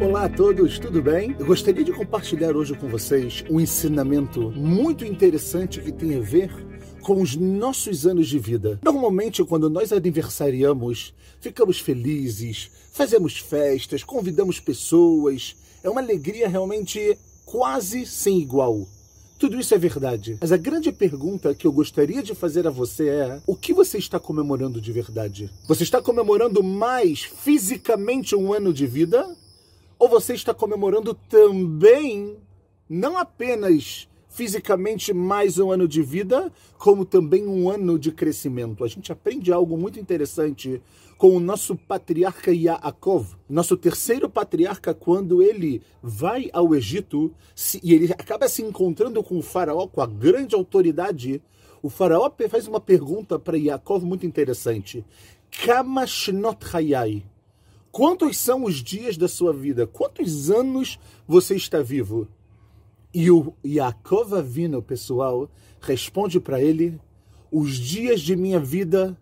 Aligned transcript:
Olá 0.00 0.26
a 0.26 0.28
todos, 0.28 0.78
tudo 0.78 1.02
bem? 1.02 1.34
Eu 1.40 1.44
gostaria 1.44 1.82
de 1.82 1.92
compartilhar 1.92 2.54
hoje 2.54 2.72
com 2.72 2.86
vocês 2.86 3.44
um 3.50 3.58
ensinamento 3.58 4.52
muito 4.52 5.04
interessante 5.04 5.80
que 5.80 5.90
tem 5.90 6.16
a 6.16 6.20
ver 6.20 6.52
com 7.02 7.20
os 7.20 7.34
nossos 7.34 8.06
anos 8.06 8.28
de 8.28 8.38
vida. 8.38 8.78
Normalmente, 8.80 9.42
quando 9.42 9.68
nós 9.68 9.92
aniversariamos, 9.92 11.12
ficamos 11.40 11.80
felizes, 11.80 12.70
fazemos 12.92 13.38
festas, 13.38 14.04
convidamos 14.04 14.60
pessoas. 14.60 15.56
É 15.82 15.90
uma 15.90 16.00
alegria 16.00 16.48
realmente 16.48 17.18
quase 17.44 18.06
sem 18.06 18.38
igual. 18.38 18.86
Tudo 19.38 19.58
isso 19.58 19.72
é 19.72 19.78
verdade. 19.78 20.36
Mas 20.40 20.50
a 20.50 20.56
grande 20.56 20.90
pergunta 20.90 21.54
que 21.54 21.64
eu 21.64 21.72
gostaria 21.72 22.22
de 22.22 22.34
fazer 22.34 22.66
a 22.66 22.70
você 22.70 23.08
é: 23.08 23.40
o 23.46 23.54
que 23.54 23.72
você 23.72 23.96
está 23.96 24.18
comemorando 24.18 24.80
de 24.80 24.92
verdade? 24.92 25.48
Você 25.66 25.84
está 25.84 26.02
comemorando 26.02 26.62
mais 26.62 27.22
fisicamente 27.22 28.34
um 28.34 28.52
ano 28.52 28.72
de 28.72 28.84
vida? 28.84 29.36
Ou 29.98 30.08
você 30.08 30.32
está 30.32 30.54
comemorando 30.54 31.12
também, 31.12 32.36
não 32.88 33.18
apenas 33.18 34.08
fisicamente 34.28 35.12
mais 35.12 35.58
um 35.58 35.72
ano 35.72 35.88
de 35.88 36.00
vida, 36.02 36.52
como 36.78 37.04
também 37.04 37.44
um 37.44 37.68
ano 37.68 37.98
de 37.98 38.12
crescimento. 38.12 38.84
A 38.84 38.86
gente 38.86 39.10
aprende 39.10 39.52
algo 39.52 39.76
muito 39.76 39.98
interessante 39.98 40.80
com 41.16 41.36
o 41.36 41.40
nosso 41.40 41.74
patriarca 41.74 42.52
Yaakov, 42.52 43.34
nosso 43.48 43.76
terceiro 43.76 44.30
patriarca, 44.30 44.94
quando 44.94 45.42
ele 45.42 45.82
vai 46.00 46.48
ao 46.52 46.76
Egito 46.76 47.34
e 47.82 47.92
ele 47.92 48.12
acaba 48.12 48.48
se 48.48 48.62
encontrando 48.62 49.20
com 49.24 49.36
o 49.36 49.42
faraó, 49.42 49.88
com 49.88 50.00
a 50.00 50.06
grande 50.06 50.54
autoridade. 50.54 51.42
O 51.82 51.90
faraó 51.90 52.30
faz 52.48 52.68
uma 52.68 52.78
pergunta 52.78 53.36
para 53.36 53.56
Yaakov 53.56 54.04
muito 54.04 54.24
interessante. 54.24 55.04
Kama 55.64 56.06
shnot 56.06 56.64
hayai? 56.72 57.24
Quantos 57.90 58.36
são 58.36 58.64
os 58.64 58.76
dias 58.76 59.16
da 59.16 59.28
sua 59.28 59.52
vida? 59.52 59.86
Quantos 59.86 60.50
anos 60.50 60.98
você 61.26 61.56
está 61.56 61.80
vivo? 61.80 62.28
E 63.12 63.30
o 63.30 63.54
Yaakov 63.64 64.34
Avino, 64.34 64.82
pessoal, 64.82 65.50
responde 65.80 66.38
para 66.38 66.60
ele: 66.60 67.00
Os 67.50 67.76
dias 67.76 68.20
de 68.20 68.36
minha 68.36 68.60
vida 68.60 69.18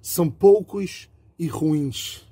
são 0.00 0.30
poucos 0.30 1.08
e 1.38 1.46
ruins. 1.46 2.26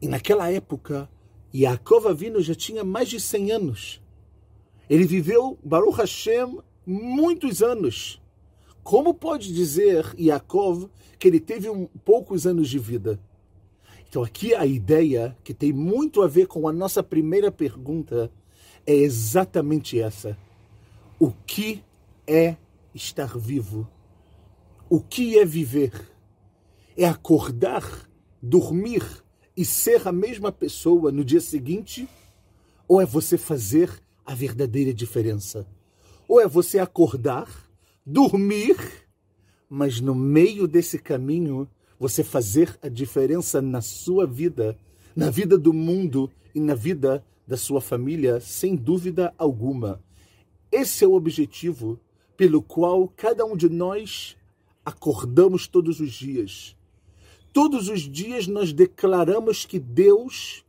E 0.00 0.08
naquela 0.08 0.50
época, 0.50 1.08
Yaakov 1.54 2.08
Avino 2.08 2.40
já 2.40 2.54
tinha 2.54 2.82
mais 2.82 3.08
de 3.08 3.20
100 3.20 3.52
anos. 3.52 4.02
Ele 4.88 5.04
viveu, 5.04 5.58
Baruch 5.62 5.98
Hashem, 5.98 6.58
muitos 6.86 7.62
anos. 7.62 8.20
Como 8.82 9.12
pode 9.12 9.52
dizer 9.52 10.14
Yaakov 10.18 10.88
que 11.18 11.28
ele 11.28 11.38
teve 11.38 11.68
um, 11.68 11.86
poucos 12.04 12.46
anos 12.46 12.68
de 12.68 12.78
vida? 12.78 13.20
Então, 14.10 14.24
aqui 14.24 14.52
a 14.52 14.66
ideia 14.66 15.36
que 15.44 15.54
tem 15.54 15.72
muito 15.72 16.20
a 16.20 16.26
ver 16.26 16.48
com 16.48 16.66
a 16.66 16.72
nossa 16.72 17.00
primeira 17.00 17.48
pergunta 17.48 18.28
é 18.84 18.92
exatamente 18.92 20.00
essa. 20.00 20.36
O 21.16 21.30
que 21.30 21.84
é 22.26 22.56
estar 22.92 23.38
vivo? 23.38 23.88
O 24.88 25.00
que 25.00 25.38
é 25.38 25.44
viver? 25.44 25.92
É 26.96 27.04
acordar, 27.04 28.10
dormir 28.42 29.04
e 29.56 29.64
ser 29.64 30.08
a 30.08 30.10
mesma 30.10 30.50
pessoa 30.50 31.12
no 31.12 31.24
dia 31.24 31.40
seguinte? 31.40 32.08
Ou 32.88 33.00
é 33.00 33.06
você 33.06 33.38
fazer 33.38 34.02
a 34.26 34.34
verdadeira 34.34 34.92
diferença? 34.92 35.68
Ou 36.26 36.40
é 36.40 36.48
você 36.48 36.80
acordar, 36.80 37.48
dormir, 38.04 38.76
mas 39.68 40.00
no 40.00 40.16
meio 40.16 40.66
desse 40.66 40.98
caminho 40.98 41.70
você 42.00 42.24
fazer 42.24 42.78
a 42.80 42.88
diferença 42.88 43.60
na 43.60 43.82
sua 43.82 44.26
vida, 44.26 44.74
na 45.14 45.28
vida 45.28 45.58
do 45.58 45.70
mundo 45.70 46.30
e 46.54 46.58
na 46.58 46.74
vida 46.74 47.22
da 47.46 47.58
sua 47.58 47.82
família, 47.82 48.40
sem 48.40 48.74
dúvida 48.74 49.34
alguma. 49.36 50.02
Esse 50.72 51.04
é 51.04 51.06
o 51.06 51.12
objetivo 51.12 52.00
pelo 52.38 52.62
qual 52.62 53.06
cada 53.14 53.44
um 53.44 53.54
de 53.54 53.68
nós 53.68 54.34
acordamos 54.82 55.68
todos 55.68 56.00
os 56.00 56.10
dias. 56.12 56.74
Todos 57.52 57.90
os 57.90 58.00
dias 58.00 58.46
nós 58.46 58.72
declaramos 58.72 59.66
que 59.66 59.78
Deus 59.78 60.64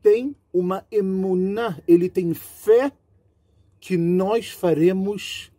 tem 0.00 0.36
uma 0.52 0.86
emuná, 0.92 1.80
ele 1.88 2.08
tem 2.08 2.32
fé 2.32 2.92
que 3.80 3.96
nós 3.96 4.50
faremos 4.50 5.50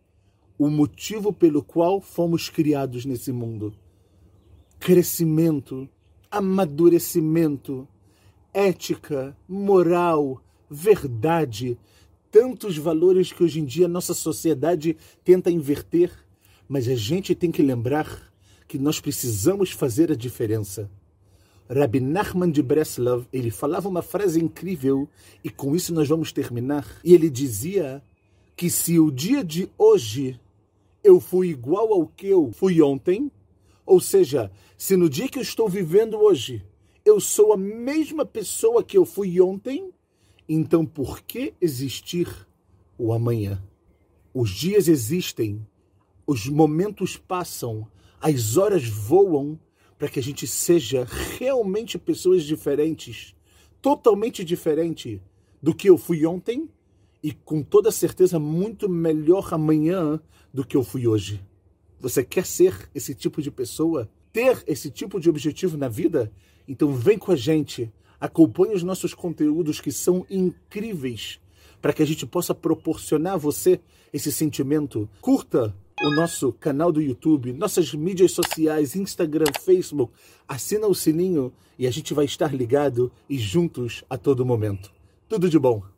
o 0.56 0.70
motivo 0.70 1.34
pelo 1.34 1.62
qual 1.62 2.00
fomos 2.00 2.48
criados 2.48 3.04
nesse 3.04 3.30
mundo. 3.30 3.74
Crescimento, 4.78 5.88
amadurecimento, 6.30 7.86
ética, 8.52 9.36
moral, 9.48 10.42
verdade, 10.70 11.78
tantos 12.30 12.76
valores 12.76 13.32
que 13.32 13.42
hoje 13.42 13.60
em 13.60 13.64
dia 13.64 13.88
nossa 13.88 14.14
sociedade 14.14 14.96
tenta 15.24 15.50
inverter, 15.50 16.12
mas 16.68 16.88
a 16.88 16.94
gente 16.94 17.34
tem 17.34 17.50
que 17.50 17.62
lembrar 17.62 18.32
que 18.66 18.78
nós 18.78 19.00
precisamos 19.00 19.70
fazer 19.70 20.12
a 20.12 20.16
diferença. 20.16 20.90
Rabbi 21.68 22.00
Nachman 22.00 22.50
de 22.50 22.62
Breslov, 22.62 23.26
ele 23.32 23.50
falava 23.50 23.88
uma 23.88 24.02
frase 24.02 24.42
incrível 24.42 25.08
e 25.44 25.50
com 25.50 25.74
isso 25.74 25.92
nós 25.92 26.08
vamos 26.08 26.32
terminar. 26.32 26.86
E 27.04 27.14
ele 27.14 27.28
dizia 27.28 28.02
que 28.56 28.70
se 28.70 28.98
o 28.98 29.10
dia 29.10 29.44
de 29.44 29.68
hoje 29.76 30.40
eu 31.04 31.20
fui 31.20 31.48
igual 31.48 31.92
ao 31.92 32.06
que 32.06 32.26
eu 32.26 32.50
fui 32.52 32.80
ontem, 32.82 33.30
ou 33.88 34.00
seja, 34.00 34.52
se 34.76 34.96
no 34.96 35.08
dia 35.08 35.28
que 35.28 35.38
eu 35.38 35.42
estou 35.42 35.66
vivendo 35.66 36.18
hoje 36.18 36.62
eu 37.04 37.18
sou 37.18 37.54
a 37.54 37.56
mesma 37.56 38.26
pessoa 38.26 38.84
que 38.84 38.98
eu 38.98 39.06
fui 39.06 39.40
ontem, 39.40 39.90
então, 40.46 40.84
por 40.84 41.22
que 41.22 41.54
existir 41.58 42.28
o 42.98 43.14
amanhã? 43.14 43.62
Os 44.34 44.50
dias 44.50 44.88
existem, 44.88 45.66
os 46.26 46.46
momentos 46.46 47.16
passam, 47.16 47.88
as 48.20 48.58
horas 48.58 48.86
voam 48.86 49.58
para 49.98 50.08
que 50.08 50.18
a 50.18 50.22
gente 50.22 50.46
seja 50.46 51.06
realmente 51.38 51.98
pessoas 51.98 52.44
diferentes, 52.44 53.34
totalmente 53.80 54.44
diferente 54.44 55.22
do 55.62 55.74
que 55.74 55.88
eu 55.88 55.96
fui 55.96 56.26
ontem 56.26 56.68
e 57.22 57.32
com 57.32 57.62
toda 57.62 57.90
certeza 57.90 58.38
muito 58.38 58.86
melhor 58.86 59.48
amanhã 59.54 60.20
do 60.52 60.62
que 60.62 60.76
eu 60.76 60.84
fui 60.84 61.06
hoje. 61.06 61.42
Você 62.00 62.24
quer 62.24 62.46
ser 62.46 62.88
esse 62.94 63.14
tipo 63.14 63.42
de 63.42 63.50
pessoa? 63.50 64.08
Ter 64.32 64.62
esse 64.66 64.90
tipo 64.90 65.18
de 65.20 65.28
objetivo 65.28 65.76
na 65.76 65.88
vida? 65.88 66.30
Então 66.66 66.92
vem 66.94 67.18
com 67.18 67.32
a 67.32 67.36
gente 67.36 67.90
Acompanhe 68.20 68.74
os 68.74 68.82
nossos 68.82 69.14
conteúdos 69.14 69.80
que 69.80 69.92
são 69.92 70.26
incríveis 70.28 71.38
para 71.80 71.92
que 71.92 72.02
a 72.02 72.06
gente 72.06 72.26
possa 72.26 72.52
proporcionar 72.52 73.34
a 73.34 73.38
você 73.38 73.80
esse 74.12 74.32
sentimento. 74.32 75.08
Curta 75.20 75.74
o 76.02 76.10
nosso 76.10 76.52
canal 76.52 76.90
do 76.90 77.00
YouTube, 77.00 77.52
nossas 77.52 77.94
mídias 77.94 78.32
sociais, 78.32 78.96
Instagram, 78.96 79.46
Facebook. 79.60 80.12
Assina 80.48 80.88
o 80.88 80.94
sininho 80.94 81.52
e 81.78 81.86
a 81.86 81.90
gente 81.92 82.12
vai 82.12 82.24
estar 82.24 82.52
ligado 82.52 83.12
e 83.28 83.38
juntos 83.38 84.02
a 84.10 84.18
todo 84.18 84.44
momento. 84.44 84.92
Tudo 85.28 85.48
de 85.48 85.58
bom. 85.58 85.97